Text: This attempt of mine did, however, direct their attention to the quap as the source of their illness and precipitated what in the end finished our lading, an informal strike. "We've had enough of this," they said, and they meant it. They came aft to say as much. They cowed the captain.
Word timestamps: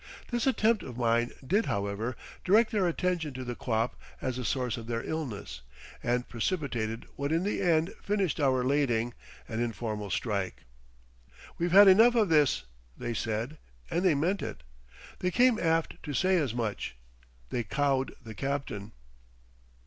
This 0.31 0.47
attempt 0.47 0.81
of 0.81 0.97
mine 0.97 1.29
did, 1.45 1.67
however, 1.67 2.17
direct 2.43 2.71
their 2.71 2.87
attention 2.87 3.35
to 3.35 3.43
the 3.43 3.53
quap 3.53 3.95
as 4.19 4.37
the 4.37 4.43
source 4.43 4.75
of 4.75 4.87
their 4.87 5.03
illness 5.03 5.61
and 6.01 6.27
precipitated 6.27 7.05
what 7.17 7.31
in 7.31 7.43
the 7.43 7.61
end 7.61 7.93
finished 8.01 8.39
our 8.39 8.63
lading, 8.63 9.13
an 9.47 9.59
informal 9.61 10.09
strike. 10.09 10.63
"We've 11.59 11.71
had 11.71 11.87
enough 11.87 12.15
of 12.15 12.29
this," 12.29 12.63
they 12.97 13.13
said, 13.13 13.59
and 13.91 14.03
they 14.03 14.15
meant 14.15 14.41
it. 14.41 14.63
They 15.19 15.29
came 15.29 15.59
aft 15.59 16.01
to 16.01 16.15
say 16.15 16.37
as 16.37 16.55
much. 16.55 16.97
They 17.51 17.63
cowed 17.63 18.15
the 18.23 18.33
captain. 18.33 18.93